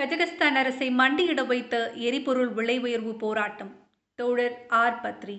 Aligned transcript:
Kazakhstan 0.00 0.56
அரசை 0.60 0.88
மண்டியிட 0.90 1.46
வைத்த 1.46 1.92
எரிபொருள் 1.92 2.48
விலை 2.48 2.78
உயர்வு 2.78 3.16
போராட்டம். 3.16 3.70
தோழர் 4.14 4.66
ஆர். 4.68 5.00
பத்ரி. 5.02 5.36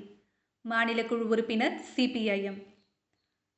மாநில 0.62 1.04
குழு 1.04 1.28
உறுப்பினர் 1.28 1.82
சிபிஐஎம் 1.96 2.58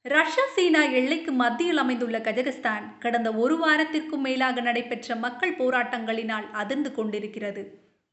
ரஷ்யா 0.02 0.44
சீனா 0.56 0.84
எல்லைக்கு 0.84 1.32
மத்தியில் 1.32 1.78
அமைந்துள்ள 1.78 2.20
கஜகஸ்தான் 2.20 2.98
கடந்த 3.00 3.34
ஒரு 3.34 3.56
வாரத்திற்கும் 3.58 4.26
மேலாக 4.26 4.62
நடைபெற்ற 4.62 5.16
மக்கள் 5.16 5.56
போராட்டங்களினால் 5.56 6.52
அதிர்ந்து 6.52 6.92
கொண்டிருக்கிறது. 6.92 7.64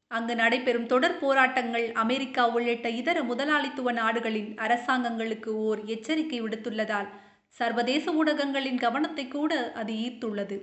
அங்கு 0.07 0.35
நடைபெறும் 0.35 0.85
தொடர் 0.85 1.19
போராட்டங்கள் 1.19 1.91
அமெரிக்கா 1.91 2.47
உள்ளிட்ட 2.47 2.89
இதர 2.89 3.23
முதலாளித்துவ 3.23 3.91
நாடுகளின் 3.91 4.55
அரசாங்கங்களுக்கு 4.55 5.47
ஓர் 5.47 5.85
எச்சரிக்கை 5.85 6.41
விடுத்துள்ளதால் 6.41 7.07
சர்வதேச 7.47 8.11
ஊடகங்களின் 8.11 8.77
கவனத்தை 8.77 9.27
கூட 9.27 9.71
அது 9.71 9.93
ஈர்த்துள்ளது. 9.93 10.59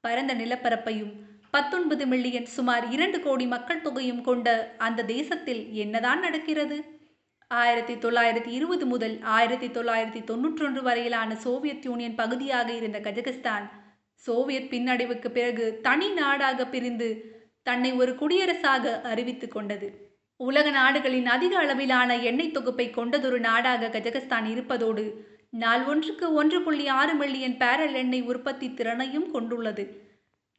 பரந்த 0.00 0.34
நிலப்பரப்பையும் 0.34 1.12
பத்தொன்பது 1.50 2.06
மில்லியன் 2.06 2.46
சுமார் 2.46 2.90
இரண்டு 2.90 3.20
கோடி 3.20 3.46
மக்கள் 3.46 3.80
தொகையும் 3.80 4.22
கொண்ட 4.22 4.74
அந்த 4.78 5.04
தேசத்தில் 5.04 5.72
என்னதான் 5.72 6.20
நடக்கிறது? 6.20 6.84
ஆயிரத்தி 7.48 7.94
தொள்ளாயிரத்தி 7.94 8.46
இருபது 8.46 8.86
முதல் 8.86 9.22
ஆயிரத்தி 9.22 9.66
தொள்ளாயிரத்தி 9.66 10.24
தொன்னூற்றொன்று 10.24 10.82
வரையிலான 10.82 11.34
சோவியத் 11.34 11.84
யூனியன் 11.84 12.14
பகுதியாக 12.14 12.72
இருந்த 12.72 13.00
கஜகஸ்தான் 13.00 13.64
சோவியத் 14.12 14.70
பின்னடைவுக்கு 14.70 15.28
பிறகு 15.28 15.78
தனி 15.82 16.08
நாடாக 16.08 16.66
பிரிந்து 16.66 17.08
தன்னை 17.62 17.92
ஒரு 17.92 18.12
குடியரசாக 18.12 19.00
அறிவித்து 19.00 19.48
கொண்டது. 19.48 19.88
உலக 20.36 20.70
நாடுகளின் 20.70 21.26
அதிக 21.26 21.58
அளவிலான 21.58 22.16
எண்ணெய் 22.16 22.50
தொகுப்பை 22.50 22.90
கொண்டதொரு 22.90 23.40
நாடாக 23.40 23.88
கஜகஸ்தான் 23.88 24.46
இருப்பதோடு 24.50 25.04
நாள் 25.50 25.84
ஒன்றுக்கு 25.84 26.32
ஒன்று 26.32 26.62
புள்ளி 26.62 26.86
ஆறு 26.86 27.14
மில்லியன் 27.14 27.56
பேரல் 27.56 27.94
எண்ணெய் 27.94 28.22
உற்பத்தி 28.22 28.74
திறனையும் 28.74 29.30
கொண்டுள்ளது. 29.30 29.84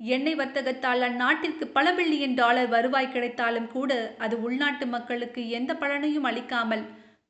எண்ணெய் 0.10 0.36
வர்த்தகத்தால் 0.36 1.02
அந்நாட்டிற்கு 1.08 1.66
பல 1.68 1.88
பில்லியன் 1.94 2.34
டாலர் 2.34 2.70
வருவாய் 2.70 3.12
கிடைத்தாலும் 3.12 3.68
கூட 3.68 4.16
அது 4.18 4.42
உள்நாட்டு 4.42 4.86
மக்களுக்கு 4.86 5.50
எந்த 5.50 5.72
பலனையும் 5.74 6.24
அளிக்காமல் 6.24 6.84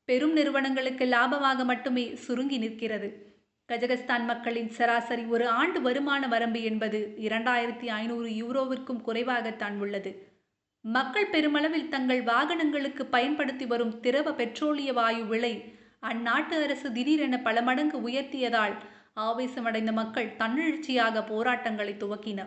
பெரும் 0.05 0.33
நிறுவனங்களுக்கு 0.33 1.05
லாபமாக 1.05 1.63
மட்டுமே 1.63 2.05
சுருங்கி 2.15 2.57
நிற்கிறது. 2.57 3.09
கஜகஸ்தான் 3.69 4.25
மக்களின் 4.25 4.69
சராசரி 4.69 5.25
ஒரு 5.25 5.47
ஆண்டு 5.47 5.81
வருமான 5.81 6.27
வரம்பு 6.27 6.61
என்பது 6.61 6.99
இரண்டாயிரத்தி 7.17 7.87
ஐநூறு 7.89 8.29
யூரோவிற்கும் 8.41 9.03
குறைவாகத்தான் 9.07 9.77
உள்ளது. 9.79 10.11
மக்கள் 10.85 11.29
பெருமளவில் 11.29 11.89
தங்கள் 11.89 12.23
வாகனங்களுக்கு 12.23 13.05
பயன்படுத்தி 13.05 13.65
வரும் 13.65 13.99
திரவ 13.99 14.31
பெட்ரோலிய 14.31 14.93
வாயு 14.93 15.25
விலை 15.25 15.53
அந்நாட்டு 15.99 16.55
அரசு 16.63 16.91
திடீரென 16.91 17.41
பல 17.41 17.61
மடங்கு 17.61 17.97
உயர்த்தியதால் 18.09 18.75
ஆவேசமடைந்த 19.17 19.91
மக்கள் 19.91 20.33
தன்னெழுச்சியாக 20.37 21.23
போராட்டங்களை 21.23 21.93
துவக்கின 21.97 22.41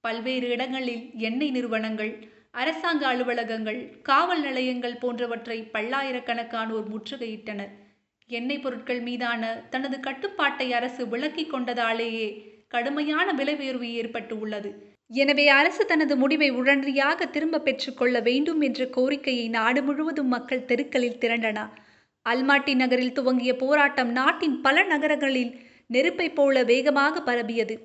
பல்வேறு 0.00 0.48
இடங்களில் 0.48 1.04
எண்ணெய் 1.28 1.50
நிறுவனங்கள் 1.50 2.12
அரசாங்க 2.50 3.02
அலுவலகங்கள் 3.08 3.80
காவல் 4.02 4.40
நிலையங்கள் 4.40 5.00
போன்றவற்றை 5.00 5.58
பல்லாயிரக்கணக்கானோர் 5.74 6.86
முற்றுகையிட்டனர். 6.92 7.72
எண்ணெய் 8.30 8.60
பொருட்கள் 8.60 9.00
மீதான 9.00 9.42
தனது 9.70 10.00
கட்டுப்பாட்டை 10.00 10.72
அரசு 10.72 11.02
விலக்கிக் 11.06 11.52
கொண்டதாலேயே 11.52 12.28
கடுமையான 12.68 13.32
விலை 13.32 13.54
உயர்வு 13.54 13.92
ஏற்பட்டு 13.92 14.34
உள்ளது. 14.38 14.70
எனவே 15.08 15.48
அரசு 15.48 15.86
தனது 15.86 16.16
முடிவை 16.16 16.50
உடனடியாக 16.50 17.26
திரும்ப 17.26 17.60
பெற்றுக்கொள்ள 17.60 18.20
வேண்டும் 18.20 18.60
என்ற 18.60 18.84
கோரிக்கையை 18.96 19.46
நாடு 19.48 19.82
முழுவதும் 19.82 20.28
மக்கள் 20.28 20.64
தெருக்களில் 20.64 21.20
திரண்டன. 21.20 21.60
அல்மாட்டி 22.26 22.74
நகரில் 22.74 23.12
துவங்கிய 23.12 23.52
போராட்டம் 23.56 24.10
நாட்டின் 24.10 24.60
பல 24.60 24.82
நகரங்களில் 24.82 25.52
நெருப்பை 25.86 26.28
போல 26.30 26.64
வேகமாக 26.64 27.22
பரவியது. 27.22 27.76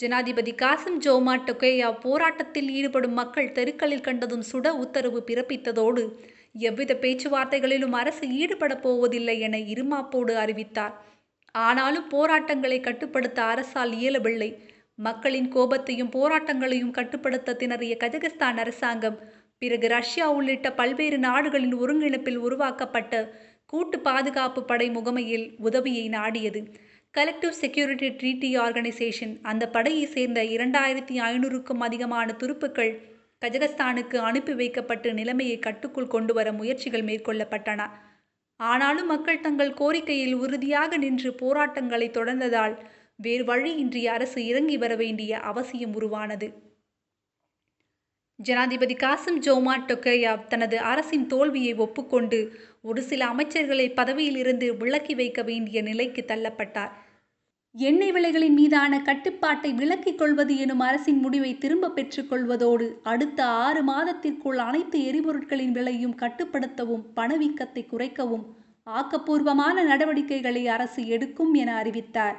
ஜனாதிபதி 0.00 0.52
காசிம் 0.62 0.98
ஜோமா 1.04 1.32
டொகேயா 1.46 1.88
போராட்டத்தில் 2.00 2.68
ஈடுபடும் 2.70 3.12
மக்கள் 3.12 3.52
தெருக்களில் 3.52 4.00
கண்டதும் 4.00 4.44
சுட 4.52 4.68
உத்தரவு 4.68 5.18
பிறப்பித்ததோடு 5.26 6.02
எவ்வித 6.68 6.92
பேச்சுவார்த்தைகளிலும் 7.00 7.92
அரசு 7.92 8.26
ஈடுபட 8.28 8.76
போவதில்லை 8.76 9.40
என 9.40 9.58
இருமாப்போடு 9.74 10.34
அறிவித்தார். 10.34 10.94
ஆனாலும் 11.64 12.08
போராட்டங்களை 12.08 12.80
கட்டுப்படுத்த 12.80 13.42
அரசால் 13.42 13.92
இயலவில்லை. 13.92 14.50
மக்களின் 14.98 15.52
கோபத்தையும் 15.52 16.14
போராட்டங்களையும் 16.16 16.96
கட்டுப்படுத்த 16.98 17.56
திணறிய 17.60 17.94
கஜகஸ்தான் 18.04 18.58
அரசாங்கம் 18.64 19.18
பிறகு 19.58 19.88
ரஷ்யா 19.88 20.26
உள்ளிட்ட 20.30 20.68
பல்வேறு 20.72 21.18
நாடுகளின் 21.18 21.76
ஒருங்கிணைப்பில் 21.76 22.40
உருவாக்கப்பட்ட 22.46 23.14
கூட்டு 23.66 23.98
பாதுகாப்பு 24.00 24.60
படை 24.64 24.90
முகமையில் 24.90 25.46
உதவியை 25.58 26.08
நாடியது. 26.08 26.62
கலெக்டிவ் 27.14 27.50
செக்யூரிட்டி 27.50 28.08
ட்ரீட்டி 28.08 28.48
ஆர்கனைசேஷன் 28.60 29.40
அந்த 29.42 29.68
படையை 29.68 30.06
சேர்ந்த 30.06 30.44
இரண்டாயிரத்தி 30.44 31.14
ஐநூறுக்கும் 31.20 31.80
அதிகமான 31.80 32.32
துருப்புக்கள் 32.32 32.92
கஜகஸ்தானுக்கு 33.42 34.16
அனுப்பி 34.16 34.54
வைக்கப்பட்டு 34.54 35.14
நிலைமையை 35.14 35.58
கட்டுக்குள் 35.58 36.06
கொண்டு 36.06 36.34
வர 36.34 36.52
முயற்சிகள் 36.52 37.02
மேற்கொள்ளப்பட்டன. 37.02 37.90
ஆனாலும் 38.56 39.06
மக்கள் 39.06 39.40
தங்கள் 39.40 39.74
கோரிக்கையில் 39.74 40.34
உறுதியாக 40.34 40.96
நின்று 40.96 41.34
போராட்டங்களை 41.34 42.10
தொடர்ந்ததால் 42.10 42.76
வேறு 43.16 43.44
வழியின்றி 43.44 44.06
அரசு 44.06 44.46
இறங்கி 44.46 44.76
வர 44.76 44.94
வேண்டிய 44.94 45.38
அவசியம் 45.38 45.94
உருவானது. 45.94 46.69
ஜனாதிபதி 48.42 48.94
காசிம் 48.94 49.38
ஜோமா 49.46 49.72
டொக்கையாவ் 49.88 50.46
தனது 50.46 50.76
அரசின் 50.80 51.26
தோல்வியை 51.26 51.74
ஒப்புக்கொண்டு 51.74 52.38
ஒரு 52.82 53.02
சில 53.02 53.26
அமைச்சர்களை 53.26 53.86
பதவியிலிருந்து 53.94 54.76
விலக்கி 54.76 55.14
வைக்க 55.14 55.42
வேண்டிய 55.42 55.82
நிலைக்கு 55.82 56.24
தள்ளப்பட்டார். 56.26 56.92
எண்ணெய் 57.74 58.12
விலைகளின் 58.12 58.54
மீதான 58.54 59.02
கட்டுப்பாட்டை 59.02 59.72
விலக்கிக் 59.72 60.18
கொள்வது 60.18 60.56
எனும் 60.56 60.80
அரசின் 60.80 61.20
முடிவை 61.20 61.58
திரும்ப 61.58 61.92
பெற்றுக்கொள்வதோடு 61.96 62.86
அடுத்த 63.02 63.44
ஆறு 63.44 63.82
மாதத்திற்குள் 63.82 64.58
அனைத்து 64.58 64.98
எரிபொருட்களின் 65.00 65.72
விலையும் 65.72 66.18
கட்டுப்படுத்தவும் 66.18 67.04
பணவீக்கத்தை 67.16 67.84
குறைக்கவும் 67.86 68.44
ஆக்கப்பூர்வமான 68.86 69.82
நடவடிக்கைகளை 69.84 70.66
அரசு 70.66 71.06
எடுக்கும் 71.06 71.54
என 71.54 71.70
அறிவித்தார். 71.74 72.38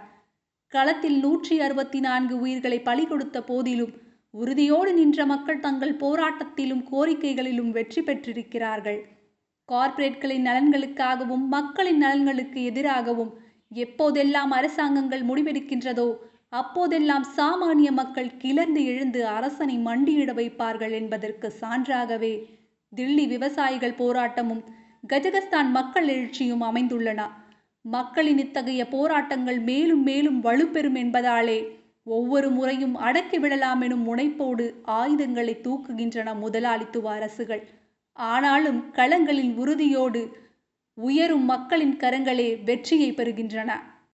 களத்தில் 0.68 1.19
நூற்றி 1.19 1.59
அறுபத்தி 1.59 2.00
நான்கு 2.00 2.35
உயிர்களை 2.39 2.79
பலி 2.81 3.06
கொடுத்த 3.06 3.38
போதிலும் 3.44 3.94
உறுதியோடு 4.34 4.94
நின்ற 4.94 5.25
மக்கள் 5.25 5.59
தங்கள் 5.59 5.96
போராட்டத்திலும் 5.96 6.84
கோரிக்கைகளிலும் 6.92 7.69
வெற்றி 7.69 8.02
பெற்றிருக்கிறார்கள். 8.02 9.00
கார்ப்பரேட்களின் 9.69 10.47
நலன்களுக்காகவும் 10.47 11.46
மக்களின் 11.47 11.97
நலன்களுக்கு 11.97 12.64
எதிராகவும் 12.64 13.31
எப்போதெல்லாம் 13.75 14.52
அரசாங்கங்கள் 14.52 15.24
முடிவெடுக்கின்றதோ 15.24 16.09
அப்போதெல்லாம் 16.50 17.25
சாமானிய 17.38 17.90
மக்கள் 17.92 18.31
கிளர்ந்து 18.38 18.81
எழுந்து 18.86 19.28
அரசனை 19.28 19.75
மண்டியிட 19.78 20.31
வைப்பார்கள் 20.34 20.92
என்பதற்கு 20.92 21.48
சான்றாகவே 21.62 22.34
தில்லி 22.94 23.25
விவசாயிகள் 23.28 24.00
போராட்டமும் 24.00 24.63
கஜகஸ்தான் 25.09 25.69
மக்கள் 25.69 26.08
எழுச்சியும் 26.08 26.66
அமைந்துள்ளன. 26.69 27.22
மக்களின் 27.86 28.38
இத்தகைய 28.38 28.81
போராட்டங்கள் 28.88 29.59
மேலும் 29.59 30.03
மேலும் 30.03 30.40
வலுப்பெறும் 30.44 30.98
என்பதாலே 31.03 31.59
ஒவ்வொரு 32.03 32.50
முறையும் 32.50 32.95
அடக்கி 32.95 33.39
விடலாம் 33.39 33.81
எனும் 33.81 34.06
முனைப்போடு 34.07 34.73
ஆயுதங்களை 34.84 35.59
தூக்குகின்றன 35.63 36.35
முதலாளித்துவ 36.35 37.12
அரசுகள். 37.12 37.63
ஆனாலும் 38.13 38.94
களங்களின் 38.94 39.56
உறுதியோடு 39.56 40.38
உயரும் 40.94 41.45
மக்களின் 41.45 41.97
கரங்களே 41.97 42.63
வெற்றியை 42.63 43.13
பெறுகின்றன. 43.13 43.72